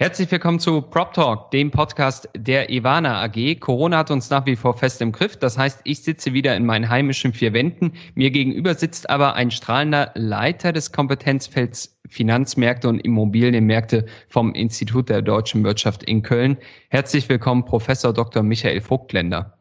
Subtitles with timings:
[0.00, 3.60] Herzlich willkommen zu Prop Talk, dem Podcast der Ivana AG.
[3.60, 5.36] Corona hat uns nach wie vor fest im Griff.
[5.36, 7.92] Das heißt, ich sitze wieder in meinen heimischen vier Wänden.
[8.14, 15.20] Mir gegenüber sitzt aber ein strahlender Leiter des Kompetenzfelds Finanzmärkte und Immobilienmärkte vom Institut der
[15.20, 16.56] deutschen Wirtschaft in Köln.
[16.88, 18.42] Herzlich willkommen, Professor Dr.
[18.42, 19.58] Michael Vogtländer.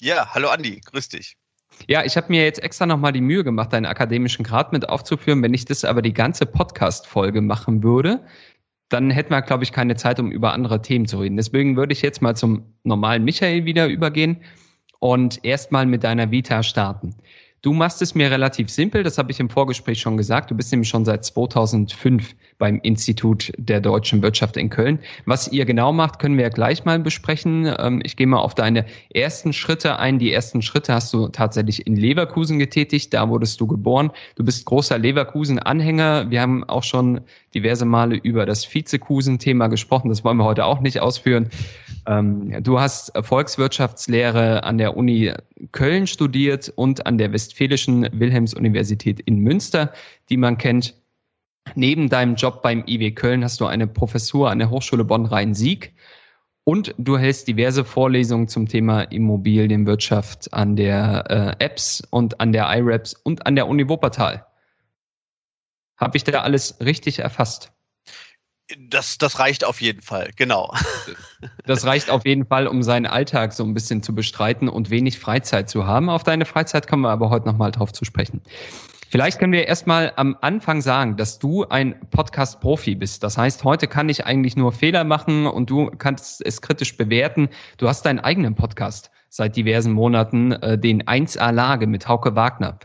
[0.00, 1.36] Ja, hallo Andi, grüß dich.
[1.88, 5.42] Ja, ich habe mir jetzt extra nochmal die Mühe gemacht, deinen akademischen Grad mit aufzuführen.
[5.42, 8.20] Wenn ich das aber die ganze Podcast-Folge machen würde,
[8.92, 11.36] dann hätten wir, glaube ich, keine Zeit, um über andere Themen zu reden.
[11.36, 14.38] Deswegen würde ich jetzt mal zum normalen Michael wieder übergehen
[14.98, 17.14] und erstmal mit deiner Vita starten.
[17.62, 20.50] Du machst es mir relativ simpel, das habe ich im Vorgespräch schon gesagt.
[20.50, 24.98] Du bist nämlich schon seit 2005 beim Institut der deutschen Wirtschaft in Köln.
[25.26, 27.72] Was ihr genau macht, können wir ja gleich mal besprechen.
[27.78, 30.18] Ähm, ich gehe mal auf deine ersten Schritte ein.
[30.18, 33.14] Die ersten Schritte hast du tatsächlich in Leverkusen getätigt.
[33.14, 34.10] Da wurdest du geboren.
[34.34, 36.32] Du bist großer Leverkusen-Anhänger.
[36.32, 37.20] Wir haben auch schon
[37.54, 40.08] diverse Male über das Vizekusen-Thema gesprochen.
[40.08, 41.48] Das wollen wir heute auch nicht ausführen.
[42.06, 45.32] Ähm, du hast Volkswirtschaftslehre an der Uni
[45.70, 49.92] Köln studiert und an der Westfälischen Wilhelms-Universität in Münster,
[50.30, 50.94] die man kennt.
[51.74, 55.92] Neben deinem Job beim IW Köln hast du eine Professur an der Hochschule Bonn-Rhein-Sieg
[56.64, 62.74] und du hältst diverse Vorlesungen zum Thema Immobilienwirtschaft an der äh, EBS und an der
[62.74, 64.46] IREPS und an der Uni Wuppertal.
[65.98, 67.70] Habe ich da alles richtig erfasst?
[68.78, 70.72] Das, das reicht auf jeden Fall, genau.
[71.66, 75.18] Das reicht auf jeden Fall, um seinen Alltag so ein bisschen zu bestreiten und wenig
[75.18, 76.08] Freizeit zu haben.
[76.08, 78.42] Auf deine Freizeit kommen wir aber heute nochmal drauf zu sprechen.
[79.12, 83.22] Vielleicht können wir erstmal am Anfang sagen, dass du ein Podcast-Profi bist.
[83.22, 87.50] Das heißt, heute kann ich eigentlich nur Fehler machen und du kannst es kritisch bewerten.
[87.76, 92.78] Du hast deinen eigenen Podcast seit diversen Monaten, äh, den 1A Lage mit Hauke Wagner.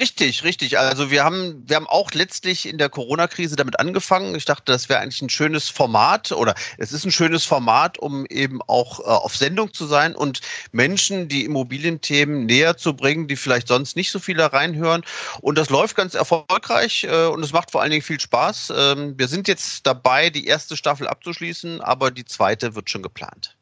[0.00, 0.78] Richtig, richtig.
[0.78, 4.34] Also wir haben, wir haben auch letztlich in der Corona-Krise damit angefangen.
[4.34, 8.26] Ich dachte, das wäre eigentlich ein schönes Format oder es ist ein schönes Format, um
[8.26, 10.40] eben auch äh, auf Sendung zu sein und
[10.72, 15.02] Menschen die Immobilienthemen näher zu bringen, die vielleicht sonst nicht so viele reinhören.
[15.40, 18.72] Und das läuft ganz erfolgreich äh, und es macht vor allen Dingen viel Spaß.
[18.76, 23.56] Ähm, wir sind jetzt dabei, die erste Staffel abzuschließen, aber die zweite wird schon geplant.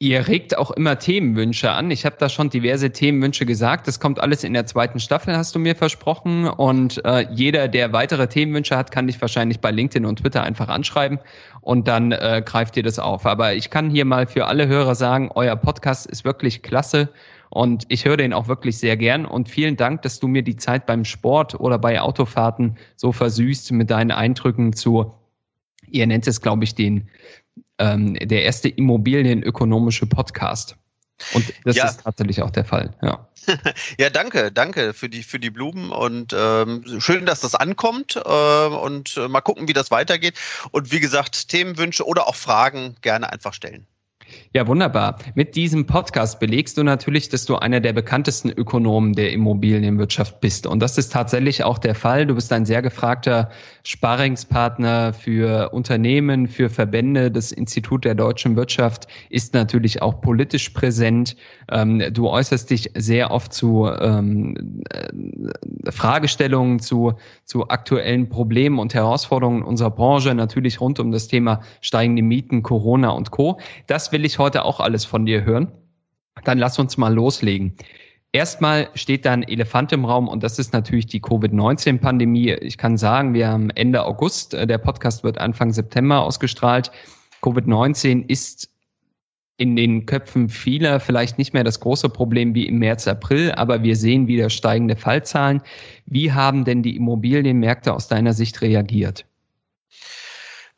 [0.00, 1.90] Ihr regt auch immer Themenwünsche an.
[1.90, 3.88] Ich habe da schon diverse Themenwünsche gesagt.
[3.88, 6.46] Das kommt alles in der zweiten Staffel, hast du mir versprochen.
[6.46, 10.68] Und äh, jeder, der weitere Themenwünsche hat, kann dich wahrscheinlich bei LinkedIn und Twitter einfach
[10.68, 11.18] anschreiben
[11.62, 13.26] und dann äh, greift ihr das auf.
[13.26, 17.08] Aber ich kann hier mal für alle Hörer sagen, euer Podcast ist wirklich klasse
[17.50, 19.26] und ich höre den auch wirklich sehr gern.
[19.26, 23.72] Und vielen Dank, dass du mir die Zeit beim Sport oder bei Autofahrten so versüßt
[23.72, 25.12] mit deinen Eindrücken zu,
[25.90, 27.08] ihr nennt es, glaube ich, den
[27.78, 30.76] ähm, der erste immobilienökonomische Podcast.
[31.34, 31.86] Und das ja.
[31.86, 33.28] ist tatsächlich auch der Fall, ja.
[33.98, 38.66] ja, danke, danke für die, für die Blumen und ähm, schön, dass das ankommt äh,
[38.66, 40.34] und äh, mal gucken, wie das weitergeht.
[40.70, 43.86] Und wie gesagt, Themenwünsche oder auch Fragen gerne einfach stellen.
[44.54, 45.18] Ja, wunderbar.
[45.34, 50.66] Mit diesem Podcast belegst du natürlich, dass du einer der bekanntesten Ökonomen der Immobilienwirtschaft bist.
[50.66, 52.24] Und das ist tatsächlich auch der Fall.
[52.24, 53.50] Du bist ein sehr gefragter
[53.82, 57.30] Sparingspartner für Unternehmen, für Verbände.
[57.30, 61.36] Das Institut der deutschen Wirtschaft ist natürlich auch politisch präsent.
[61.70, 67.12] Ähm, du äußerst dich sehr oft zu ähm, äh, Fragestellungen, zu,
[67.44, 73.10] zu aktuellen Problemen und Herausforderungen unserer Branche, natürlich rund um das Thema steigende Mieten, Corona
[73.10, 73.58] und Co.
[73.86, 75.72] Das will ich heute auch alles von dir hören.
[76.44, 77.76] Dann lass uns mal loslegen.
[78.32, 82.52] Erstmal steht da ein Elefant im Raum und das ist natürlich die Covid-19-Pandemie.
[82.60, 86.90] Ich kann sagen, wir haben Ende August, äh, der Podcast wird Anfang September ausgestrahlt.
[87.42, 88.70] Covid-19 ist
[89.56, 93.82] in den Köpfen vieler vielleicht nicht mehr das große Problem wie im März, April, aber
[93.82, 95.62] wir sehen wieder steigende Fallzahlen.
[96.06, 99.24] Wie haben denn die Immobilienmärkte aus deiner Sicht reagiert?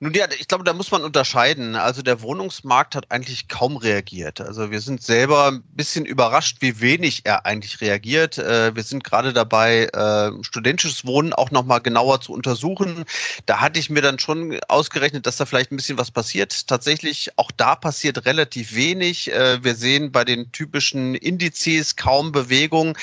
[0.03, 1.77] Nun ja, ich glaube, da muss man unterscheiden.
[1.77, 4.41] Also der Wohnungsmarkt hat eigentlich kaum reagiert.
[4.41, 8.39] Also wir sind selber ein bisschen überrascht, wie wenig er eigentlich reagiert.
[8.39, 13.05] Äh, wir sind gerade dabei, äh, studentisches Wohnen auch nochmal genauer zu untersuchen.
[13.45, 16.67] Da hatte ich mir dann schon ausgerechnet, dass da vielleicht ein bisschen was passiert.
[16.67, 19.31] Tatsächlich, auch da passiert relativ wenig.
[19.31, 22.97] Äh, wir sehen bei den typischen Indizes kaum Bewegung.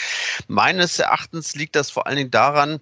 [0.48, 2.80] Meines Erachtens liegt das vor allen Dingen daran,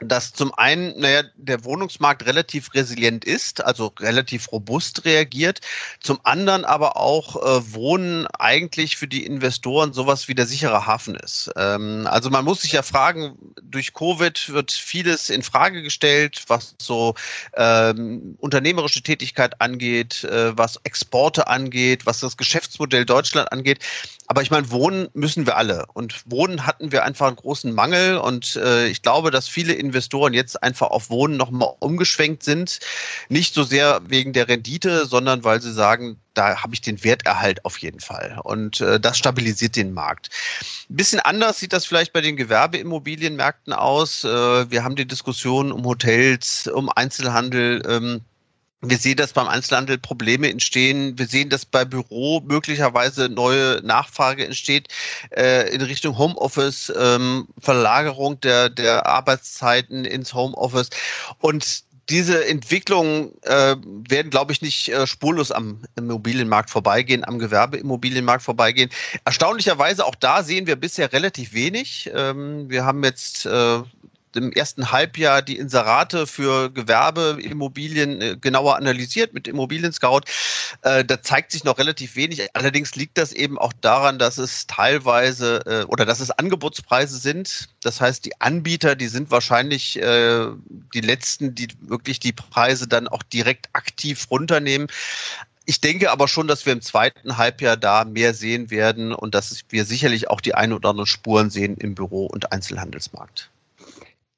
[0.00, 5.60] dass zum einen, naja, der Wohnungsmarkt relativ resilient ist, also relativ robust reagiert,
[6.00, 11.14] zum anderen aber auch äh, Wohnen eigentlich für die Investoren sowas wie der sichere Hafen
[11.14, 11.50] ist.
[11.56, 16.74] Ähm, also man muss sich ja fragen, durch Covid wird vieles in Frage gestellt, was
[16.80, 17.14] so
[17.54, 23.78] ähm, unternehmerische Tätigkeit angeht, äh, was Exporte angeht, was das Geschäftsmodell Deutschland angeht.
[24.26, 25.86] Aber ich meine, Wohnen müssen wir alle.
[25.92, 28.16] Und Wohnen hatten wir einfach einen großen Mangel.
[28.16, 32.80] Und äh, ich glaube, dass viele Investoren jetzt einfach auf Wohnen nochmal umgeschwenkt sind.
[33.28, 37.64] Nicht so sehr wegen der Rendite, sondern weil sie sagen, da habe ich den Werterhalt
[37.64, 38.40] auf jeden Fall.
[38.42, 40.30] Und äh, das stabilisiert den Markt.
[40.90, 44.24] Ein bisschen anders sieht das vielleicht bei den Gewerbeimmobilienmärkten aus.
[44.24, 47.82] Äh, wir haben die Diskussion um Hotels, um Einzelhandel.
[47.88, 48.20] Ähm,
[48.88, 51.18] wir sehen, dass beim Einzelhandel Probleme entstehen.
[51.18, 54.88] Wir sehen, dass bei Büro möglicherweise neue Nachfrage entsteht
[55.30, 60.90] äh, in Richtung Homeoffice, ähm, Verlagerung der, der Arbeitszeiten ins Homeoffice.
[61.38, 63.76] Und diese Entwicklungen äh,
[64.08, 68.90] werden, glaube ich, nicht äh, spurlos am Immobilienmarkt vorbeigehen, am Gewerbeimmobilienmarkt vorbeigehen.
[69.24, 72.10] Erstaunlicherweise auch da sehen wir bisher relativ wenig.
[72.14, 73.80] Ähm, wir haben jetzt äh,
[74.36, 80.22] im ersten Halbjahr die Inserate für Gewerbeimmobilien äh, genauer analysiert mit Immobilien Scout.
[80.82, 82.48] Äh, da zeigt sich noch relativ wenig.
[82.54, 87.68] Allerdings liegt das eben auch daran, dass es teilweise äh, oder dass es Angebotspreise sind.
[87.82, 93.22] Das heißt, die Anbieter, die sind wahrscheinlich die letzten, die wirklich die Preise dann auch
[93.22, 94.88] direkt aktiv runternehmen.
[95.66, 99.64] Ich denke aber schon, dass wir im zweiten Halbjahr da mehr sehen werden und dass
[99.70, 103.50] wir sicherlich auch die ein oder anderen Spuren sehen im Büro- und Einzelhandelsmarkt.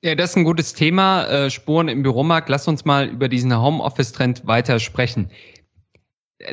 [0.06, 1.24] Ja, das ist ein gutes Thema.
[1.24, 2.48] Äh, Spuren im Büromarkt.
[2.48, 5.30] Lass uns mal über diesen Homeoffice-Trend weiter sprechen.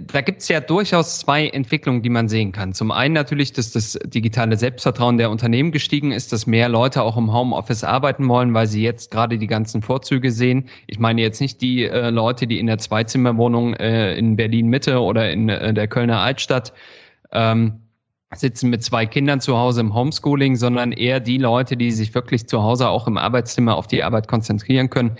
[0.07, 2.73] Da gibt es ja durchaus zwei Entwicklungen, die man sehen kann.
[2.73, 7.15] Zum einen natürlich, dass das digitale Selbstvertrauen der Unternehmen gestiegen ist, dass mehr Leute auch
[7.15, 10.67] im Homeoffice arbeiten wollen, weil sie jetzt gerade die ganzen Vorzüge sehen.
[10.87, 14.99] Ich meine jetzt nicht die äh, Leute, die in der Zweizimmerwohnung äh, in Berlin Mitte
[14.99, 16.73] oder in äh, der Kölner Altstadt
[17.31, 17.82] ähm,
[18.35, 22.47] sitzen mit zwei Kindern zu Hause im Homeschooling, sondern eher die Leute, die sich wirklich
[22.47, 25.17] zu Hause auch im Arbeitszimmer auf die Arbeit konzentrieren können.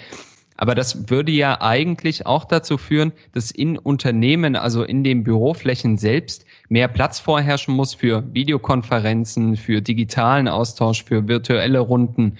[0.57, 5.97] Aber das würde ja eigentlich auch dazu führen, dass in Unternehmen, also in den Büroflächen
[5.97, 12.37] selbst, mehr Platz vorherrschen muss für Videokonferenzen, für digitalen Austausch, für virtuelle Runden.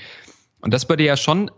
[0.62, 1.50] Und das würde ja schon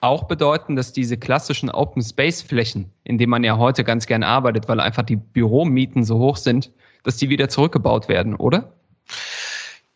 [0.00, 4.24] auch bedeuten, dass diese klassischen Open Space Flächen, in denen man ja heute ganz gern
[4.24, 6.72] arbeitet, weil einfach die Büromieten so hoch sind,
[7.02, 8.72] dass die wieder zurückgebaut werden, oder?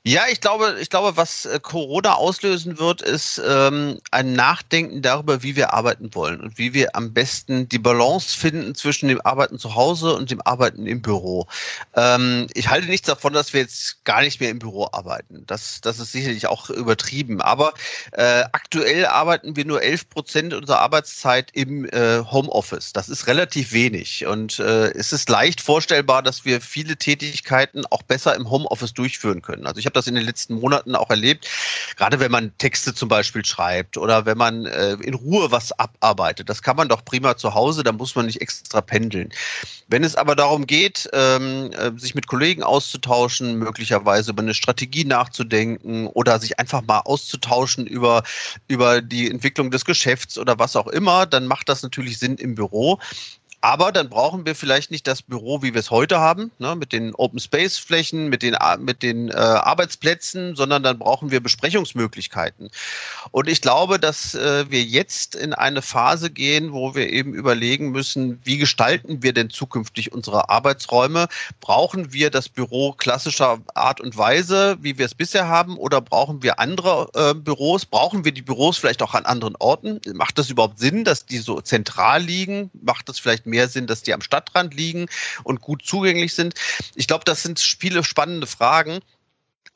[0.08, 5.42] Ja, ich glaube, ich glaube, was äh, Corona auslösen wird, ist ähm, ein Nachdenken darüber,
[5.42, 9.58] wie wir arbeiten wollen und wie wir am besten die Balance finden zwischen dem Arbeiten
[9.58, 11.48] zu Hause und dem Arbeiten im Büro.
[11.96, 15.42] Ähm, ich halte nichts davon, dass wir jetzt gar nicht mehr im Büro arbeiten.
[15.48, 17.40] Das, das ist sicherlich auch übertrieben.
[17.40, 17.74] Aber
[18.12, 22.92] äh, aktuell arbeiten wir nur 11 Prozent unserer Arbeitszeit im äh, Homeoffice.
[22.92, 24.24] Das ist relativ wenig.
[24.24, 29.42] Und äh, es ist leicht vorstellbar, dass wir viele Tätigkeiten auch besser im Homeoffice durchführen
[29.42, 29.66] können.
[29.66, 31.48] Also ich das in den letzten Monaten auch erlebt.
[31.96, 36.48] Gerade wenn man Texte zum Beispiel schreibt oder wenn man äh, in Ruhe was abarbeitet.
[36.48, 39.32] Das kann man doch prima zu Hause, da muss man nicht extra pendeln.
[39.88, 45.04] Wenn es aber darum geht, ähm, äh, sich mit Kollegen auszutauschen, möglicherweise über eine Strategie
[45.04, 48.22] nachzudenken oder sich einfach mal auszutauschen über,
[48.68, 52.54] über die Entwicklung des Geschäfts oder was auch immer, dann macht das natürlich Sinn im
[52.54, 52.98] Büro.
[53.60, 56.92] Aber dann brauchen wir vielleicht nicht das Büro, wie wir es heute haben, ne, mit
[56.92, 62.70] den Open Space Flächen, mit den, mit den äh, Arbeitsplätzen, sondern dann brauchen wir Besprechungsmöglichkeiten.
[63.30, 67.90] Und ich glaube, dass äh, wir jetzt in eine Phase gehen, wo wir eben überlegen
[67.90, 71.28] müssen, wie gestalten wir denn zukünftig unsere Arbeitsräume?
[71.60, 76.42] Brauchen wir das Büro klassischer Art und Weise, wie wir es bisher haben, oder brauchen
[76.42, 77.86] wir andere äh, Büros?
[77.86, 80.00] Brauchen wir die Büros vielleicht auch an anderen Orten?
[80.14, 82.70] Macht das überhaupt Sinn, dass die so zentral liegen?
[82.82, 85.06] Macht das vielleicht mehr Sinn, dass die am Stadtrand liegen
[85.44, 86.54] und gut zugänglich sind?
[86.94, 89.00] Ich glaube, das sind viele spannende Fragen.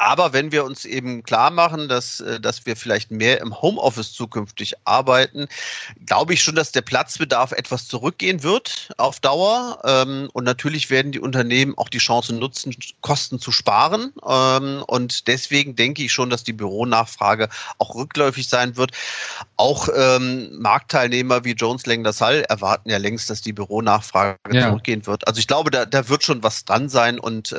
[0.01, 4.15] Aber wenn wir uns eben klar machen, dass, äh, dass wir vielleicht mehr im Homeoffice
[4.15, 5.47] zukünftig arbeiten,
[6.07, 9.79] glaube ich schon, dass der Platzbedarf etwas zurückgehen wird auf Dauer.
[9.85, 14.15] Ähm, und natürlich werden die Unternehmen auch die Chance nutzen, Kosten zu sparen.
[14.27, 18.93] Ähm, und deswegen denke ich schon, dass die Büronachfrage auch rückläufig sein wird.
[19.61, 24.69] Auch ähm, Marktteilnehmer wie Jones Lang LaSalle erwarten ja längst, dass die Büronachfrage ja.
[24.69, 25.29] zurückgehen wird.
[25.29, 27.55] Also ich glaube, da, da wird schon was dran sein und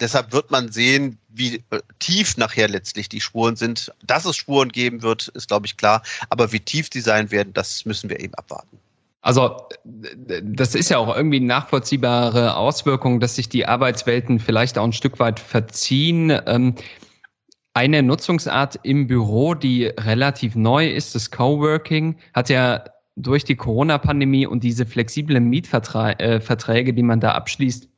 [0.00, 3.92] deshalb wird man sehen, wie äh, tief nachher letztlich die Spuren sind.
[4.04, 6.02] Dass es Spuren geben wird, ist, glaube ich, klar.
[6.30, 8.78] Aber wie tief die sein werden, das müssen wir eben abwarten.
[9.22, 9.68] Also
[10.42, 14.92] das ist ja auch irgendwie eine nachvollziehbare Auswirkung, dass sich die Arbeitswelten vielleicht auch ein
[14.92, 16.36] Stück weit verziehen.
[16.46, 16.74] Ähm,
[17.74, 22.84] Eine Nutzungsart im Büro, die relativ neu ist, das Coworking, hat ja
[23.16, 27.88] durch die Corona-Pandemie und diese flexiblen Mietverträge, äh, die man da abschließt,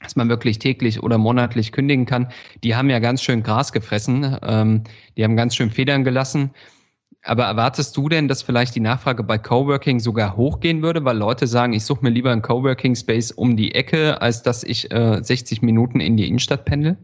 [0.00, 2.28] dass man wirklich täglich oder monatlich kündigen kann,
[2.62, 4.82] die haben ja ganz schön Gras gefressen, ähm,
[5.16, 6.50] die haben ganz schön Federn gelassen.
[7.22, 11.46] Aber erwartest du denn, dass vielleicht die Nachfrage bei Coworking sogar hochgehen würde, weil Leute
[11.46, 15.22] sagen, ich suche mir lieber einen Coworking Space um die Ecke, als dass ich äh,
[15.22, 16.98] 60 Minuten in die Innenstadt pendel?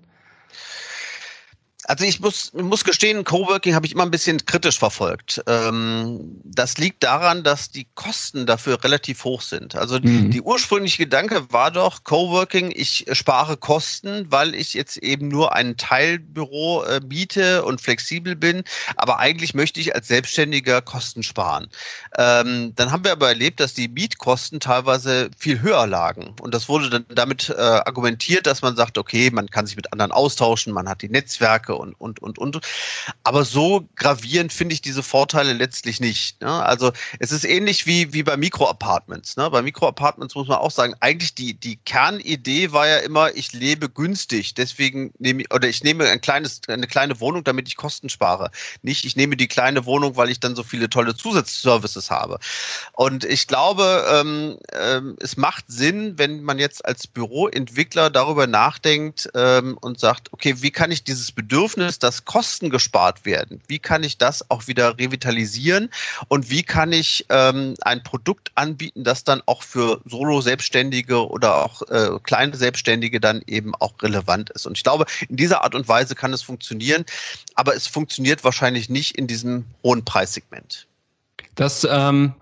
[1.91, 5.43] Also ich muss, muss gestehen, Coworking habe ich immer ein bisschen kritisch verfolgt.
[5.49, 9.75] Ähm, das liegt daran, dass die Kosten dafür relativ hoch sind.
[9.75, 10.31] Also mhm.
[10.31, 15.77] die ursprüngliche Gedanke war doch, Coworking, ich spare Kosten, weil ich jetzt eben nur ein
[15.77, 18.63] Teilbüro äh, biete und flexibel bin.
[18.95, 21.71] Aber eigentlich möchte ich als Selbstständiger Kosten sparen.
[22.17, 26.37] Ähm, dann haben wir aber erlebt, dass die Mietkosten teilweise viel höher lagen.
[26.41, 29.93] Und das wurde dann damit äh, argumentiert, dass man sagt, okay, man kann sich mit
[29.93, 32.61] anderen austauschen, man hat die Netzwerke und, und, und, und.
[33.25, 36.41] Aber so gravierend finde ich diese Vorteile letztlich nicht.
[36.41, 36.51] Ne?
[36.51, 39.37] Also es ist ähnlich wie, wie bei Mikroapartments.
[39.37, 39.51] Ne?
[39.51, 43.89] Bei Mikroapartments muss man auch sagen, eigentlich die, die Kernidee war ja immer, ich lebe
[43.89, 44.55] günstig.
[44.55, 48.51] Deswegen nehme ich, oder ich nehme ein kleines, eine kleine Wohnung, damit ich Kosten spare.
[48.83, 52.39] Nicht, ich nehme die kleine Wohnung, weil ich dann so viele tolle Zusatzservices habe.
[52.93, 59.29] Und ich glaube, ähm, ähm, es macht Sinn, wenn man jetzt als Büroentwickler darüber nachdenkt
[59.35, 63.79] ähm, und sagt, okay, wie kann ich dieses Bedürfnis Bedürfnis, dass Kosten gespart werden, wie
[63.79, 65.91] kann ich das auch wieder revitalisieren
[66.29, 71.83] und wie kann ich ähm, ein Produkt anbieten, das dann auch für Solo-Selbstständige oder auch
[71.91, 74.67] äh, kleine Selbstständige dann eben auch relevant ist.
[74.67, 77.05] Und ich glaube, in dieser Art und Weise kann es funktionieren,
[77.57, 80.87] aber es funktioniert wahrscheinlich nicht in diesem hohen Preissegment.
[81.57, 82.33] Das ähm,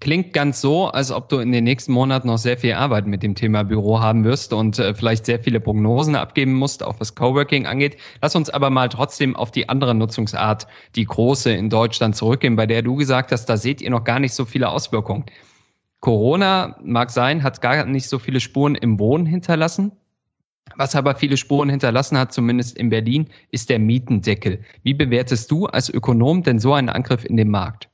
[0.00, 3.22] Klingt ganz so, als ob du in den nächsten Monaten noch sehr viel Arbeit mit
[3.22, 7.14] dem Thema Büro haben wirst und äh, vielleicht sehr viele Prognosen abgeben musst, auch was
[7.14, 7.96] Coworking angeht.
[8.20, 12.66] Lass uns aber mal trotzdem auf die andere Nutzungsart, die große in Deutschland zurückgehen, bei
[12.66, 15.24] der du gesagt hast, da seht ihr noch gar nicht so viele Auswirkungen.
[16.00, 19.92] Corona mag sein, hat gar nicht so viele Spuren im Wohnen hinterlassen.
[20.76, 24.60] Was aber viele Spuren hinterlassen hat, zumindest in Berlin, ist der Mietendeckel.
[24.82, 27.88] Wie bewertest du als Ökonom denn so einen Angriff in den Markt?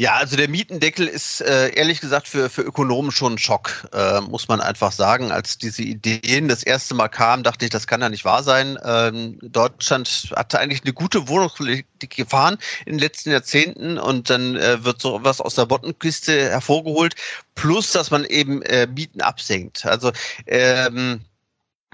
[0.00, 4.22] Ja, also der Mietendeckel ist äh, ehrlich gesagt für, für Ökonomen schon ein Schock, äh,
[4.22, 5.30] muss man einfach sagen.
[5.30, 8.78] Als diese Ideen das erste Mal kamen, dachte ich, das kann ja nicht wahr sein.
[8.82, 14.82] Ähm, Deutschland hatte eigentlich eine gute Wohnungspolitik gefahren in den letzten Jahrzehnten und dann äh,
[14.82, 17.14] wird so was aus der Bottenkiste hervorgeholt,
[17.54, 19.84] plus dass man eben äh, Mieten absenkt.
[19.84, 20.12] Also
[20.46, 21.20] ähm,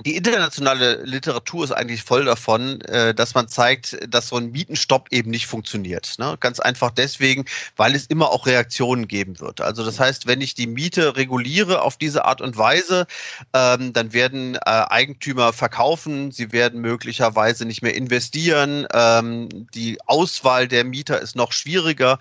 [0.05, 5.09] die internationale Literatur ist eigentlich voll davon, äh, dass man zeigt, dass so ein Mietenstopp
[5.11, 6.17] eben nicht funktioniert.
[6.19, 6.37] Ne?
[6.39, 9.63] Ganz einfach deswegen, weil es immer auch Reaktionen geben wird.
[9.63, 13.07] Also das heißt, wenn ich die Miete reguliere auf diese Art und Weise,
[13.55, 20.69] ähm, dann werden äh, Eigentümer verkaufen, sie werden möglicherweise nicht mehr investieren, ähm, die Auswahl
[20.69, 22.19] der Mieter ist noch schwieriger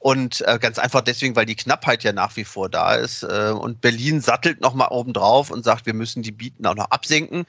[0.00, 3.80] und äh, ganz einfach deswegen, weil die Knappheit ja nach wie vor da ist und
[3.80, 7.44] Berlin sattelt nochmal oben drauf und sagt, wir müssen die Mieten auch noch ab absenken,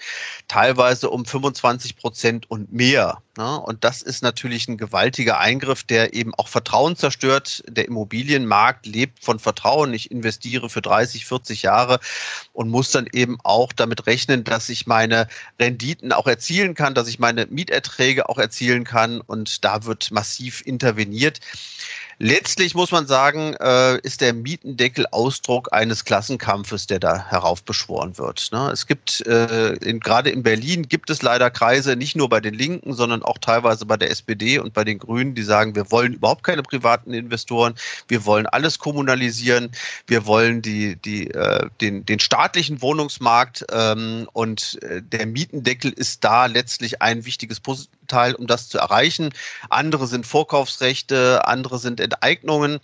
[0.50, 3.22] teilweise um 25 Prozent und mehr.
[3.38, 3.60] Ne?
[3.60, 7.64] Und das ist natürlich ein gewaltiger Eingriff, der eben auch Vertrauen zerstört.
[7.70, 9.94] Der Immobilienmarkt lebt von Vertrauen.
[9.94, 12.00] Ich investiere für 30, 40 Jahre
[12.52, 15.28] und muss dann eben auch damit rechnen, dass ich meine
[15.60, 19.22] Renditen auch erzielen kann, dass ich meine Mieterträge auch erzielen kann.
[19.22, 21.40] Und da wird massiv interveniert.
[22.18, 28.50] Letztlich muss man sagen, äh, ist der Mietendeckel Ausdruck eines Klassenkampfes, der da heraufbeschworen wird.
[28.54, 28.70] Ne?
[28.72, 32.94] Es gibt, äh, gerade in Berlin gibt es leider Kreise, nicht nur bei den Linken,
[32.94, 36.44] sondern auch teilweise bei der SPD und bei den Grünen, die sagen, wir wollen überhaupt
[36.44, 37.76] keine privaten Investoren,
[38.08, 39.72] wir wollen alles kommunalisieren,
[40.08, 46.24] wir wollen die, die, äh, den, den staatlichen Wohnungsmarkt ähm, und äh, der Mietendeckel ist
[46.24, 49.34] da letztlich ein wichtiges Puzzleteil, um das zu erreichen.
[49.70, 52.80] Andere sind Vorkaufsrechte, andere sind Enteignungen.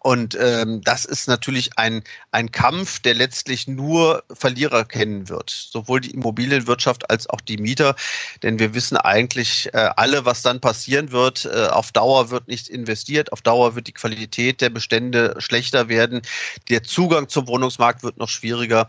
[0.00, 5.50] Und ähm, das ist natürlich ein, ein Kampf, der letztlich nur Verlierer kennen wird.
[5.50, 7.96] Sowohl die Immobilienwirtschaft als auch die Mieter.
[8.42, 11.46] Denn wir wissen eigentlich äh, alle, was dann passieren wird.
[11.46, 16.22] Äh, auf Dauer wird nicht investiert, auf Dauer wird die Qualität der Bestände schlechter werden.
[16.68, 18.88] Der Zugang zum Wohnungsmarkt wird noch schwieriger.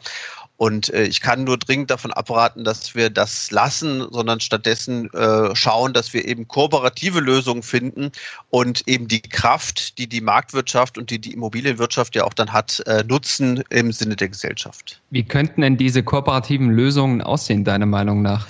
[0.60, 5.56] Und äh, ich kann nur dringend davon abraten, dass wir das lassen, sondern stattdessen äh,
[5.56, 8.12] schauen, dass wir eben kooperative Lösungen finden
[8.50, 12.84] und eben die Kraft, die die Marktwirtschaft und die die Immobilienwirtschaft ja auch dann hat,
[12.88, 15.02] äh, nutzen im Sinne der Gesellschaft.
[15.12, 18.46] Wie könnten denn diese kooperativen Lösungen aussehen, deiner Meinung nach?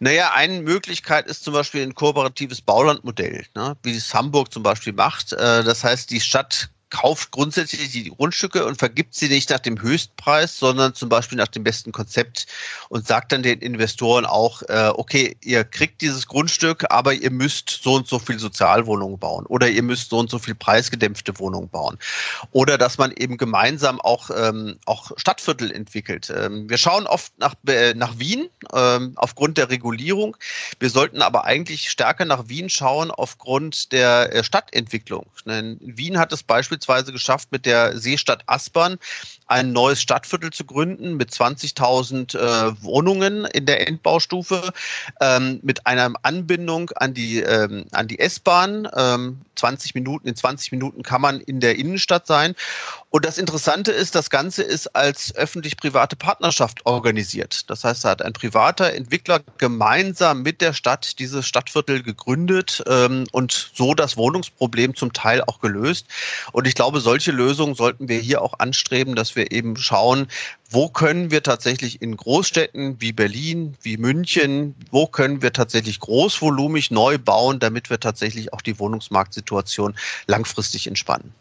[0.00, 4.94] Naja, eine Möglichkeit ist zum Beispiel ein kooperatives Baulandmodell, ne, wie es Hamburg zum Beispiel
[4.94, 5.32] macht.
[5.32, 9.80] Äh, das heißt, die Stadt kauft grundsätzlich die Grundstücke und vergibt sie nicht nach dem
[9.80, 12.46] Höchstpreis, sondern zum Beispiel nach dem besten Konzept
[12.88, 17.80] und sagt dann den Investoren auch, äh, okay, ihr kriegt dieses Grundstück, aber ihr müsst
[17.82, 21.68] so und so viel Sozialwohnungen bauen oder ihr müsst so und so viel preisgedämpfte Wohnungen
[21.68, 21.98] bauen.
[22.52, 26.32] Oder dass man eben gemeinsam auch, ähm, auch Stadtviertel entwickelt.
[26.34, 30.36] Ähm, wir schauen oft nach, äh, nach Wien ähm, aufgrund der Regulierung.
[30.78, 35.26] Wir sollten aber eigentlich stärker nach Wien schauen aufgrund der äh, Stadtentwicklung.
[35.44, 38.98] Denn Wien hat es beispielsweise beispielsweise geschafft, mit der Seestadt Aspern
[39.46, 44.72] ein neues Stadtviertel zu gründen mit 20.000 äh, Wohnungen in der Endbaustufe,
[45.20, 48.88] ähm, mit einer Anbindung an die, ähm, die S-Bahn.
[48.96, 52.54] Ähm, 20 Minuten, in 20 Minuten kann man in der Innenstadt sein.
[53.08, 57.70] Und das Interessante ist, das Ganze ist als öffentlich-private Partnerschaft organisiert.
[57.70, 63.24] Das heißt, da hat ein privater Entwickler gemeinsam mit der Stadt dieses Stadtviertel gegründet ähm,
[63.30, 66.06] und so das Wohnungsproblem zum Teil auch gelöst.
[66.52, 70.26] Und ich glaube, solche Lösungen sollten wir hier auch anstreben, dass wir eben schauen,
[70.68, 76.90] wo können wir tatsächlich in Großstädten wie Berlin, wie München, wo können wir tatsächlich großvolumig
[76.90, 79.96] neu bauen, damit wir tatsächlich auch die Wohnungsmarktsituation
[80.26, 81.32] langfristig entspannen.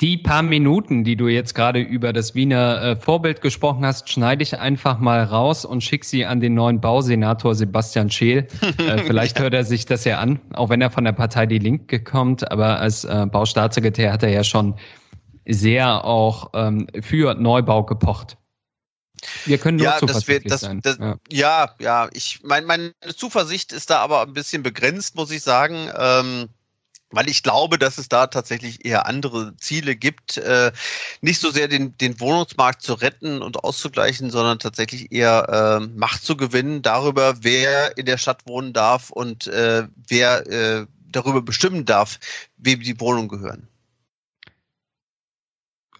[0.00, 4.42] Die paar Minuten, die du jetzt gerade über das Wiener äh, Vorbild gesprochen hast, schneide
[4.42, 8.46] ich einfach mal raus und schicke sie an den neuen Bausenator Sebastian Scheel.
[8.84, 11.58] Äh, vielleicht hört er sich das ja an, auch wenn er von der Partei Die
[11.58, 14.74] Linke kommt, aber als äh, Baustaatssekretär hat er ja schon
[15.46, 18.36] sehr auch ähm, für Neubau gepocht.
[19.46, 20.80] Wir können nur ja, das wird, das, sein.
[20.82, 21.16] Das, ja.
[21.30, 22.08] ja, ja.
[22.12, 25.88] Ich mein, meine Zuversicht ist da aber ein bisschen begrenzt, muss ich sagen.
[25.96, 26.48] Ähm,
[27.10, 30.72] weil ich glaube, dass es da tatsächlich eher andere Ziele gibt, äh,
[31.20, 36.24] nicht so sehr den, den Wohnungsmarkt zu retten und auszugleichen, sondern tatsächlich eher äh, Macht
[36.24, 41.84] zu gewinnen darüber, wer in der Stadt wohnen darf und äh, wer äh, darüber bestimmen
[41.84, 42.18] darf,
[42.56, 43.68] wem die Wohnungen gehören.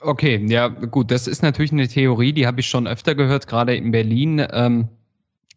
[0.00, 3.74] Okay, ja, gut, das ist natürlich eine Theorie, die habe ich schon öfter gehört, gerade
[3.74, 4.46] in Berlin.
[4.50, 4.88] Ähm,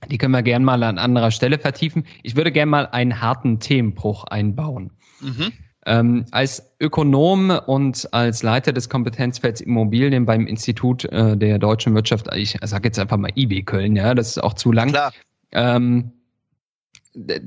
[0.09, 2.05] die können wir gerne mal an anderer Stelle vertiefen.
[2.23, 4.91] Ich würde gerne mal einen harten Themenbruch einbauen.
[5.21, 5.53] Mhm.
[5.85, 12.27] Ähm, als Ökonom und als Leiter des Kompetenzfelds Immobilien beim Institut äh, der deutschen Wirtschaft,
[12.35, 14.89] ich sage jetzt einfach mal IB Köln, ja, das ist auch zu lang.
[14.89, 15.13] Klar.
[15.53, 16.11] Ähm,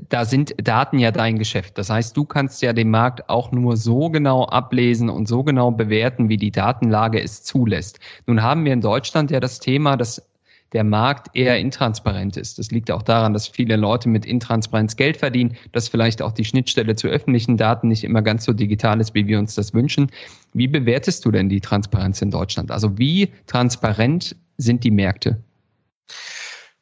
[0.09, 1.77] da sind Daten ja dein Geschäft.
[1.77, 5.71] Das heißt, du kannst ja den Markt auch nur so genau ablesen und so genau
[5.71, 7.99] bewerten, wie die Datenlage es zulässt.
[8.27, 10.30] Nun haben wir in Deutschland ja das Thema, dass
[10.73, 12.57] der Markt eher intransparent ist.
[12.57, 16.45] Das liegt auch daran, dass viele Leute mit Intransparenz Geld verdienen, dass vielleicht auch die
[16.45, 20.09] Schnittstelle zu öffentlichen Daten nicht immer ganz so digital ist, wie wir uns das wünschen.
[20.53, 22.71] Wie bewertest du denn die Transparenz in Deutschland?
[22.71, 25.41] Also wie transparent sind die Märkte?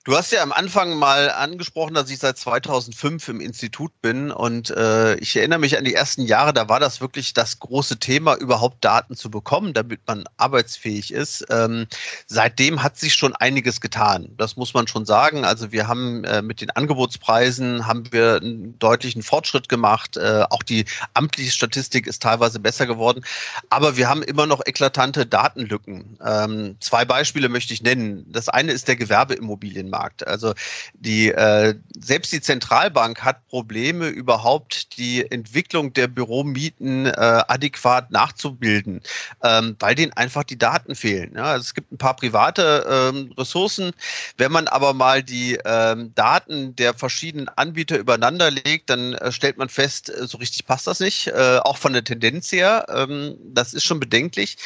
[0.05, 4.69] Du hast ja am Anfang mal angesprochen, dass ich seit 2005 im Institut bin und
[4.69, 8.37] äh, ich erinnere mich an die ersten Jahre, da war das wirklich das große Thema,
[8.37, 11.45] überhaupt Daten zu bekommen, damit man arbeitsfähig ist.
[11.49, 11.85] Ähm,
[12.27, 15.43] seitdem hat sich schon einiges getan, das muss man schon sagen.
[15.43, 20.15] Also wir haben äh, mit den Angebotspreisen haben wir einen deutlichen Fortschritt gemacht.
[20.15, 23.25] Äh, auch die amtliche Statistik ist teilweise besser geworden,
[23.69, 26.17] aber wir haben immer noch eklatante Datenlücken.
[26.25, 28.25] Ähm, zwei Beispiele möchte ich nennen.
[28.31, 29.89] Das eine ist der Gewerbeimmobilien.
[29.99, 30.25] Markt.
[30.25, 30.53] Also
[30.93, 39.01] die äh, selbst die Zentralbank hat Probleme überhaupt die Entwicklung der Büromieten äh, adäquat nachzubilden,
[39.43, 41.33] ähm, weil denen einfach die Daten fehlen.
[41.35, 43.91] Ja, also es gibt ein paar private ähm, Ressourcen.
[44.37, 49.57] Wenn man aber mal die ähm, Daten der verschiedenen Anbieter übereinander legt, dann äh, stellt
[49.57, 52.85] man fest, äh, so richtig passt das nicht, äh, auch von der Tendenz her.
[52.89, 54.57] Ähm, das ist schon bedenklich.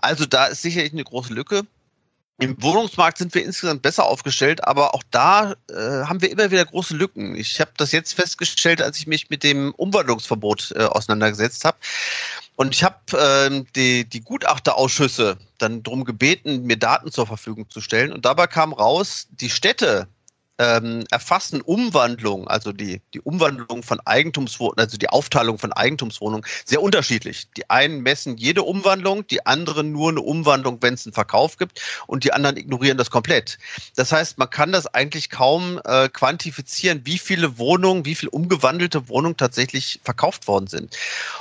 [0.00, 1.62] Also da ist sicherlich eine große Lücke.
[2.42, 6.64] Im Wohnungsmarkt sind wir insgesamt besser aufgestellt, aber auch da äh, haben wir immer wieder
[6.64, 7.36] große Lücken.
[7.36, 11.76] Ich habe das jetzt festgestellt, als ich mich mit dem Umwandlungsverbot äh, auseinandergesetzt habe.
[12.56, 17.80] Und ich habe ähm, die, die Gutachterausschüsse dann darum gebeten, mir Daten zur Verfügung zu
[17.80, 18.12] stellen.
[18.12, 20.08] Und dabei kam raus, die Städte
[20.62, 26.80] ähm, erfassen Umwandlung, also die, die Umwandlung von Eigentumswohnungen, also die Aufteilung von Eigentumswohnungen, sehr
[26.80, 27.48] unterschiedlich.
[27.56, 31.80] Die einen messen jede Umwandlung, die anderen nur eine Umwandlung, wenn es einen Verkauf gibt
[32.06, 33.58] und die anderen ignorieren das komplett.
[33.96, 39.08] Das heißt, man kann das eigentlich kaum äh, quantifizieren, wie viele Wohnungen, wie viel umgewandelte
[39.08, 40.96] Wohnungen tatsächlich verkauft worden sind.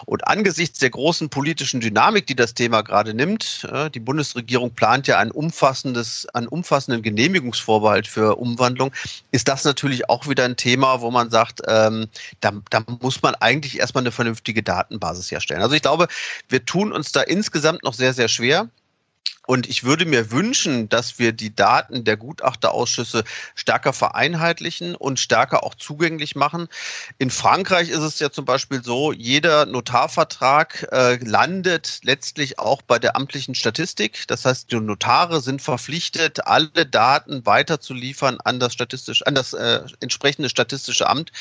[0.06, 5.08] Und angesichts der großen politischen Dynamik, die das Thema gerade nimmt, äh, die Bundesregierung plant
[5.08, 8.92] ja ein umfassendes, einen umfassenden Genehmigungsvorbehalt für Umwandlung,
[9.32, 12.08] ist das natürlich auch wieder ein Thema, wo man sagt, ähm,
[12.40, 15.62] da, da muss man eigentlich erstmal eine vernünftige Datenbasis herstellen.
[15.62, 16.08] Also ich glaube,
[16.50, 18.70] wir tun uns da insgesamt noch sehr, sehr schwer.
[19.52, 25.66] Und ich würde mir wünschen, dass wir die Daten der Gutachterausschüsse stärker vereinheitlichen und stärker
[25.66, 26.70] auch zugänglich machen.
[27.18, 32.98] In Frankreich ist es ja zum Beispiel so, jeder Notarvertrag äh, landet letztlich auch bei
[32.98, 34.24] der amtlichen Statistik.
[34.28, 39.82] Das heißt, die Notare sind verpflichtet, alle Daten weiterzuliefern an das statistisch, an das äh,
[40.00, 41.34] entsprechende statistische Amt.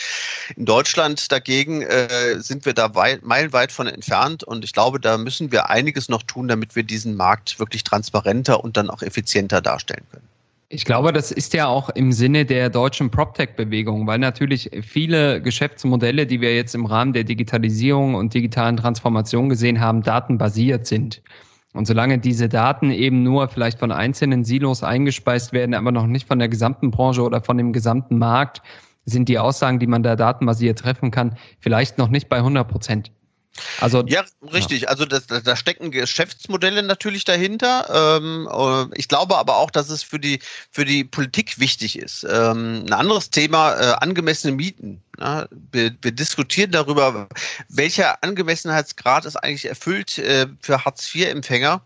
[0.56, 5.16] In Deutschland dagegen äh, sind wir da weit, meilenweit von entfernt und ich glaube, da
[5.16, 9.60] müssen wir einiges noch tun, damit wir diesen Markt wirklich transparenter und dann auch effizienter
[9.60, 10.26] darstellen können.
[10.72, 16.26] Ich glaube, das ist ja auch im Sinne der deutschen PropTech-Bewegung, weil natürlich viele Geschäftsmodelle,
[16.26, 21.22] die wir jetzt im Rahmen der Digitalisierung und digitalen Transformation gesehen haben, datenbasiert sind.
[21.72, 26.28] Und solange diese Daten eben nur vielleicht von einzelnen Silos eingespeist werden, aber noch nicht
[26.28, 28.62] von der gesamten Branche oder von dem gesamten Markt,
[29.04, 33.10] sind die Aussagen, die man da datenbasiert treffen kann, vielleicht noch nicht bei 100 Prozent.
[33.80, 34.82] Also ja, richtig.
[34.82, 34.88] Ja.
[34.88, 38.18] Also das, da stecken Geschäftsmodelle natürlich dahinter.
[38.18, 42.24] Ähm, äh, ich glaube aber auch, dass es für die für die Politik wichtig ist.
[42.24, 45.02] Ähm, ein anderes Thema: äh, angemessene Mieten.
[45.18, 47.28] Ja, wir, wir, diskutieren darüber,
[47.68, 51.82] welcher Angemessenheitsgrad ist eigentlich erfüllt äh, für Hartz-IV-Empfänger.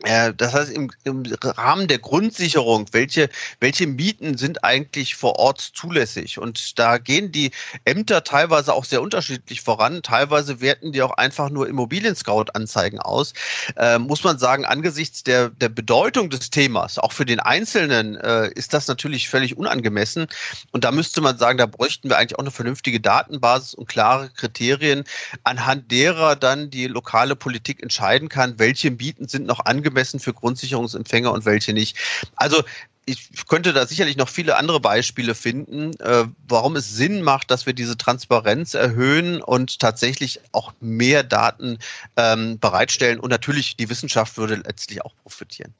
[0.00, 3.30] Das heißt, im, im, Rahmen der Grundsicherung, welche,
[3.60, 6.38] welche Mieten sind eigentlich vor Ort zulässig?
[6.38, 7.52] Und da gehen die
[7.84, 10.02] Ämter teilweise auch sehr unterschiedlich voran.
[10.02, 13.34] Teilweise werten die auch einfach nur Immobilien-Scout-Anzeigen aus.
[13.76, 18.50] Äh, muss man sagen, angesichts der, der Bedeutung des Themas, auch für den Einzelnen, äh,
[18.54, 20.26] ist das natürlich völlig unangemessen.
[20.72, 24.28] Und da müsste man sagen, da bräuchten wir eigentlich auch eine vernünftige Datenbasis und klare
[24.30, 25.04] Kriterien,
[25.44, 30.32] anhand derer dann die lokale Politik entscheiden kann, welche Mieten sind noch angemessen angemessen für
[30.32, 31.96] Grundsicherungsempfänger und welche nicht.
[32.36, 32.62] Also
[33.06, 37.66] ich könnte da sicherlich noch viele andere Beispiele finden, äh, warum es Sinn macht, dass
[37.66, 41.78] wir diese Transparenz erhöhen und tatsächlich auch mehr Daten
[42.16, 43.20] ähm, bereitstellen.
[43.20, 45.74] Und natürlich die Wissenschaft würde letztlich auch profitieren.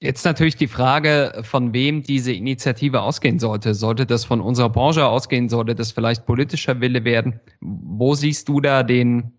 [0.00, 3.74] Jetzt natürlich die Frage, von wem diese Initiative ausgehen sollte.
[3.74, 5.48] Sollte das von unserer Branche ausgehen?
[5.48, 7.40] Sollte das vielleicht politischer Wille werden?
[7.60, 9.32] Wo siehst du da den,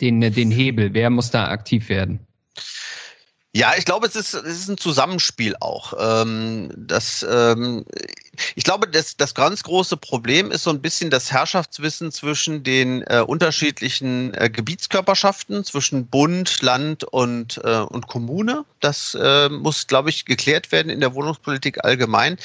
[0.00, 0.92] den, den Hebel?
[0.92, 2.26] Wer muss da aktiv werden?
[3.54, 5.94] Ja, ich glaube, es ist, es ist ein Zusammenspiel auch.
[5.98, 7.86] Ähm, das, ähm,
[8.54, 13.02] ich glaube, das, das ganz große Problem ist so ein bisschen das Herrschaftswissen zwischen den
[13.04, 18.66] äh, unterschiedlichen äh, Gebietskörperschaften, zwischen Bund, Land und, äh, und Kommune.
[18.80, 22.36] Das äh, muss, glaube ich, geklärt werden in der Wohnungspolitik allgemein.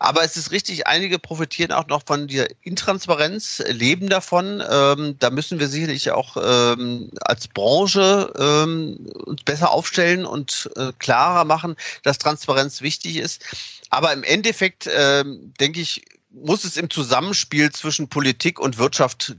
[0.00, 4.60] Aber es ist richtig, einige profitieren auch noch von dieser Intransparenz, leben davon.
[4.68, 10.70] Ähm, da müssen wir sicherlich auch ähm, als Branche ähm, uns besser aufstellen und und
[10.76, 13.44] äh, klarer machen, dass Transparenz wichtig ist.
[13.90, 15.24] Aber im Endeffekt, äh,
[15.60, 19.36] denke ich, muss es im Zusammenspiel zwischen Politik und Wirtschaft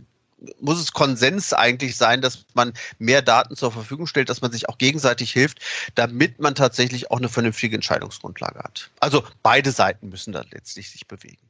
[0.61, 4.69] muss es Konsens eigentlich sein, dass man mehr Daten zur Verfügung stellt, dass man sich
[4.69, 5.59] auch gegenseitig hilft,
[5.95, 8.89] damit man tatsächlich auch eine vernünftige Entscheidungsgrundlage hat.
[9.01, 11.49] Also beide Seiten müssen da letztlich sich bewegen.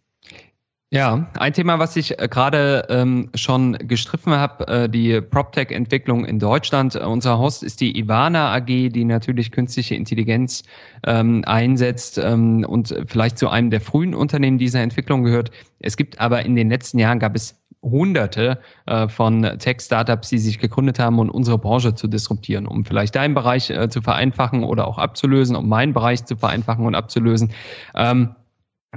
[0.91, 6.39] Ja, ein Thema, was ich äh, gerade ähm, schon gestriffen habe, äh, die PropTech-Entwicklung in
[6.39, 6.95] Deutschland.
[6.95, 10.63] Äh, unser Host ist die Ivana AG, die natürlich künstliche Intelligenz
[11.05, 15.51] ähm, einsetzt ähm, und vielleicht zu einem der frühen Unternehmen dieser Entwicklung gehört.
[15.77, 20.57] Es gibt aber in den letzten Jahren gab es Hunderte äh, von Tech-Startups, die sich
[20.57, 24.87] gegründet haben, um unsere Branche zu disruptieren, um vielleicht deinen Bereich äh, zu vereinfachen oder
[24.87, 27.51] auch abzulösen, um meinen Bereich zu vereinfachen und abzulösen.
[27.93, 28.35] Ähm,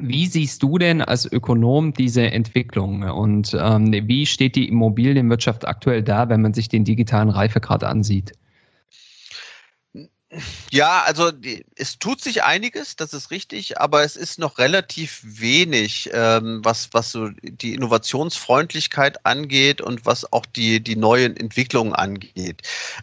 [0.00, 6.02] wie siehst du denn als Ökonom diese Entwicklung und ähm, wie steht die Immobilienwirtschaft aktuell
[6.02, 8.32] da, wenn man sich den digitalen Reifegrad ansieht?
[10.70, 15.20] Ja, also die, es tut sich einiges, das ist richtig, aber es ist noch relativ
[15.22, 21.92] wenig, ähm, was, was so die Innovationsfreundlichkeit angeht und was auch die, die neuen Entwicklungen
[21.92, 22.62] angeht.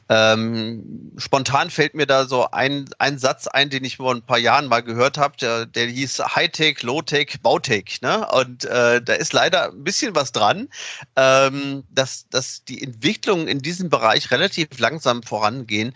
[0.10, 4.40] Ähm, spontan fällt mir da so ein, ein Satz ein, den ich vor ein paar
[4.40, 8.02] Jahren mal gehört habe, der, der hieß Hightech, Low-Tech, Bautech.
[8.02, 8.28] Ne?
[8.32, 10.68] Und äh, da ist leider ein bisschen was dran,
[11.16, 15.94] ähm, dass, dass die Entwicklungen in diesem Bereich relativ langsam vorangehen.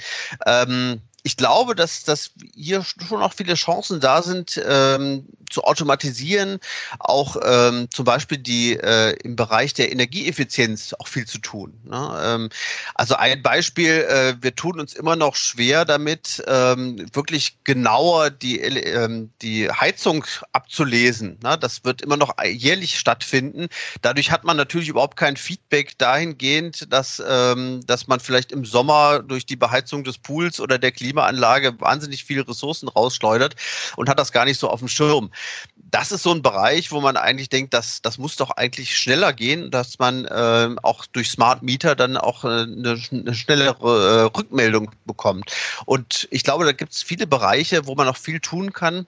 [1.23, 6.59] Ich glaube, dass, dass hier schon auch viele Chancen da sind, ähm, zu automatisieren,
[6.99, 11.79] auch ähm, zum Beispiel die äh, im Bereich der Energieeffizienz auch viel zu tun.
[11.86, 12.21] Ne?
[12.23, 12.49] Ähm,
[12.95, 18.59] also ein Beispiel, äh, wir tun uns immer noch schwer damit, ähm, wirklich genauer die,
[18.59, 21.38] ähm, die Heizung abzulesen.
[21.43, 21.57] Ne?
[21.57, 23.67] Das wird immer noch jährlich stattfinden.
[24.01, 29.19] Dadurch hat man natürlich überhaupt kein Feedback dahingehend, dass, ähm, dass man vielleicht im Sommer
[29.19, 33.56] durch die Beheizung des Pools oder der Klimaanlage wahnsinnig viele Ressourcen rausschleudert
[33.95, 35.30] und hat das gar nicht so auf dem Schirm.
[35.76, 39.32] Das ist so ein Bereich, wo man eigentlich denkt, dass das muss doch eigentlich schneller
[39.32, 44.38] gehen, dass man äh, auch durch Smart Meter dann auch äh, eine, eine schnellere äh,
[44.38, 45.52] Rückmeldung bekommt.
[45.86, 49.06] Und ich glaube, da gibt es viele Bereiche, wo man noch viel tun kann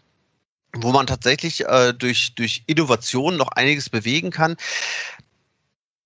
[0.77, 4.57] wo man tatsächlich äh, durch, durch Innovation noch einiges bewegen kann.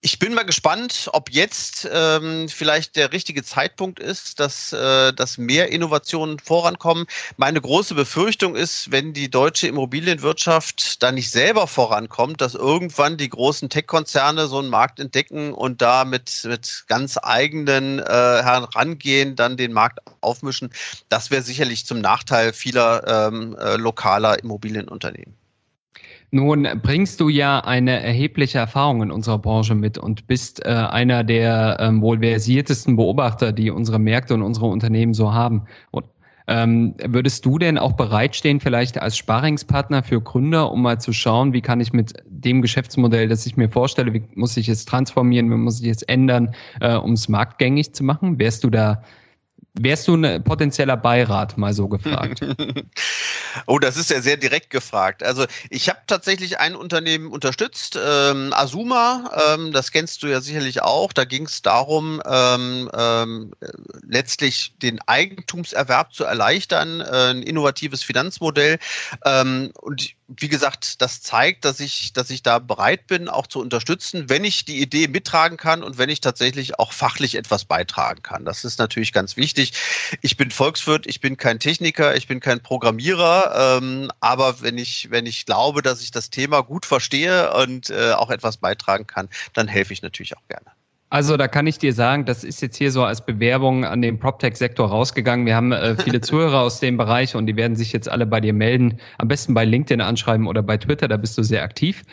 [0.01, 5.37] Ich bin mal gespannt, ob jetzt ähm, vielleicht der richtige Zeitpunkt ist, dass, äh, dass
[5.37, 7.05] mehr Innovationen vorankommen.
[7.35, 13.27] Meine große Befürchtung ist, wenn die deutsche Immobilienwirtschaft da nicht selber vorankommt, dass irgendwann die
[13.27, 19.57] großen Tech-Konzerne so einen Markt entdecken und da mit, mit ganz eigenen äh, herangehen, dann
[19.57, 20.69] den Markt aufmischen.
[21.09, 25.38] Das wäre sicherlich zum Nachteil vieler ähm, äh, lokaler Immobilienunternehmen.
[26.31, 31.23] Nun bringst du ja eine erhebliche Erfahrung in unserer Branche mit und bist äh, einer
[31.23, 35.63] der ähm, wohl versiertesten Beobachter, die unsere Märkte und unsere Unternehmen so haben.
[35.89, 36.05] Und,
[36.47, 41.53] ähm, würdest du denn auch bereitstehen, vielleicht als Sparingspartner für Gründer, um mal zu schauen,
[41.53, 45.49] wie kann ich mit dem Geschäftsmodell, das ich mir vorstelle, wie muss ich es transformieren,
[45.51, 48.39] wie muss ich es ändern, äh, um es marktgängig zu machen?
[48.39, 49.03] Wärst du da
[49.81, 52.41] Wärst du ein potenzieller Beirat, mal so gefragt?
[53.65, 55.23] oh, das ist ja sehr direkt gefragt.
[55.23, 60.81] Also ich habe tatsächlich ein Unternehmen unterstützt, ähm, Azuma, ähm, das kennst du ja sicherlich
[60.81, 61.13] auch.
[61.13, 63.53] Da ging es darum, ähm, ähm,
[64.05, 68.79] letztlich den Eigentumserwerb zu erleichtern, äh, ein innovatives Finanzmodell.
[69.23, 73.59] Ähm, und wie gesagt, das zeigt, dass ich, dass ich da bereit bin, auch zu
[73.59, 78.21] unterstützen, wenn ich die Idee mittragen kann und wenn ich tatsächlich auch fachlich etwas beitragen
[78.21, 78.45] kann.
[78.45, 79.73] Das ist natürlich ganz wichtig.
[80.21, 85.09] Ich bin Volkswirt, ich bin kein Techniker, ich bin kein Programmierer, ähm, aber wenn ich,
[85.09, 89.29] wenn ich glaube, dass ich das Thema gut verstehe und äh, auch etwas beitragen kann,
[89.53, 90.78] dann helfe ich natürlich auch gerne.
[91.11, 94.19] Also da kann ich dir sagen, das ist jetzt hier so als Bewerbung an den
[94.19, 95.47] PropTech-Sektor rausgegangen.
[95.47, 98.39] Wir haben äh, viele Zuhörer aus dem Bereich und die werden sich jetzt alle bei
[98.39, 98.99] dir melden.
[99.17, 102.03] Am besten bei LinkedIn anschreiben oder bei Twitter, da bist du sehr aktiv.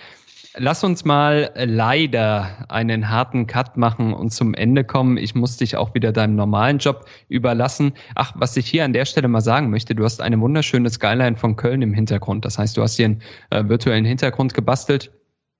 [0.59, 5.19] Lass uns mal leider einen harten Cut machen und zum Ende kommen.
[5.19, 7.93] Ich muss dich auch wieder deinem normalen Job überlassen.
[8.15, 11.37] Ach, was ich hier an der Stelle mal sagen möchte, du hast eine wunderschöne Skyline
[11.37, 12.47] von Köln im Hintergrund.
[12.47, 15.13] Das heißt, du hast hier einen äh, virtuellen Hintergrund gebastelt.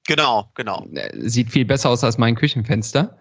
[0.07, 0.87] Genau, genau.
[0.95, 3.19] Äh, sieht viel besser aus als mein Küchenfenster.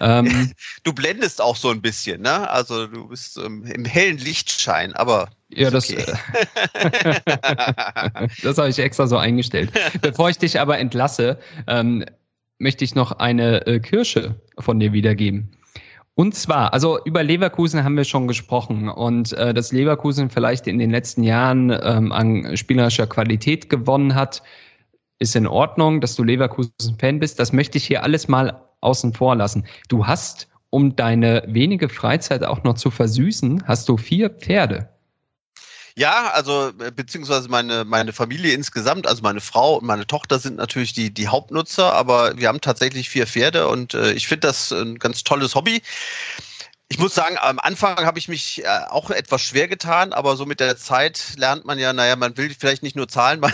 [0.00, 2.48] Ähm, du blendest auch so ein bisschen, ne?
[2.50, 6.04] Also du bist ähm, im hellen Lichtschein, aber ja, das, okay.
[6.74, 9.70] Äh, das habe ich extra so eingestellt.
[10.00, 12.04] Bevor ich dich aber entlasse, ähm,
[12.58, 15.50] möchte ich noch eine äh, Kirsche von dir wiedergeben.
[16.14, 20.78] Und zwar, also über Leverkusen haben wir schon gesprochen und äh, dass Leverkusen vielleicht in
[20.78, 24.42] den letzten Jahren ähm, an spielerischer Qualität gewonnen hat,
[25.18, 27.38] ist in Ordnung, dass du Leverkusen-Fan bist.
[27.38, 29.66] Das möchte ich hier alles mal außen vor lassen.
[29.88, 34.88] Du hast, um deine wenige Freizeit auch noch zu versüßen, hast du vier Pferde.
[35.94, 40.56] Ja, also äh, beziehungsweise meine, meine Familie insgesamt, also meine Frau und meine Tochter sind
[40.56, 44.72] natürlich die, die Hauptnutzer, aber wir haben tatsächlich vier Pferde und äh, ich finde das
[44.72, 45.82] ein ganz tolles Hobby.
[46.92, 50.44] Ich muss sagen, am Anfang habe ich mich äh, auch etwas schwer getan, aber so
[50.44, 53.50] mit der Zeit lernt man ja, naja, man will vielleicht nicht nur zahlen, man,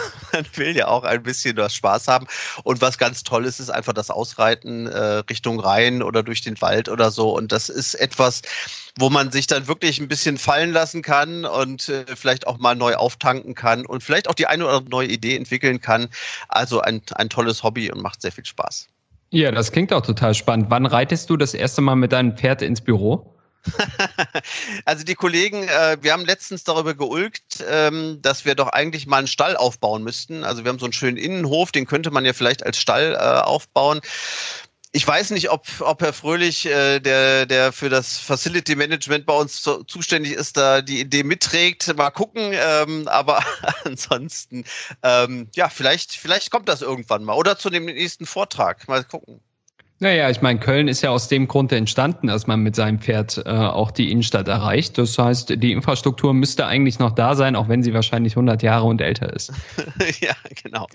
[0.57, 2.27] will ja auch ein bisschen was Spaß haben.
[2.65, 6.61] Und was ganz toll ist, ist einfach das Ausreiten äh, Richtung Rhein oder durch den
[6.61, 7.31] Wald oder so.
[7.31, 8.43] Und das ist etwas,
[8.99, 12.75] wo man sich dann wirklich ein bisschen fallen lassen kann und äh, vielleicht auch mal
[12.75, 16.09] neu auftanken kann und vielleicht auch die eine oder neue Idee entwickeln kann.
[16.49, 18.89] Also ein, ein tolles Hobby und macht sehr viel Spaß.
[19.31, 20.67] Ja, das klingt auch total spannend.
[20.71, 23.35] Wann reitest du das erste Mal mit deinem Pferd ins Büro?
[24.85, 29.19] also die Kollegen, äh, wir haben letztens darüber geulgt, ähm, dass wir doch eigentlich mal
[29.19, 30.45] einen Stall aufbauen müssten.
[30.45, 33.19] Also wir haben so einen schönen Innenhof, den könnte man ja vielleicht als Stall äh,
[33.19, 34.01] aufbauen
[34.93, 39.35] ich weiß nicht, ob, ob Herr Fröhlich, äh, der, der für das Facility Management bei
[39.35, 41.95] uns zu, zuständig ist, da die Idee mitträgt.
[41.97, 42.53] Mal gucken.
[42.53, 43.43] Ähm, aber
[43.85, 44.65] ansonsten,
[45.03, 47.35] ähm, ja, vielleicht, vielleicht kommt das irgendwann mal.
[47.35, 48.89] Oder zu dem nächsten Vortrag.
[48.89, 49.41] Mal gucken.
[50.01, 53.43] Naja, ich meine, Köln ist ja aus dem Grunde entstanden, dass man mit seinem Pferd
[53.45, 54.97] äh, auch die Innenstadt erreicht.
[54.97, 58.87] Das heißt, die Infrastruktur müsste eigentlich noch da sein, auch wenn sie wahrscheinlich 100 Jahre
[58.87, 59.53] und älter ist.
[60.21, 60.87] ja, genau.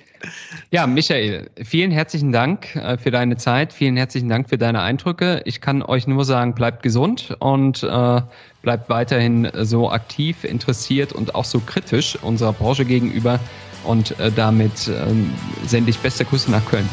[0.72, 5.42] Ja, Michael, vielen herzlichen Dank äh, für deine Zeit, vielen herzlichen Dank für deine Eindrücke.
[5.44, 8.22] Ich kann euch nur sagen, bleibt gesund und äh,
[8.62, 13.42] bleibt weiterhin so aktiv, interessiert und auch so kritisch unserer Branche gegenüber.
[13.84, 15.34] Und äh, damit ähm,
[15.68, 16.88] sende ich beste Grüße nach Köln.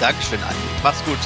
[0.00, 0.56] Dankeschön, Andi.
[0.82, 1.18] Mach's gut.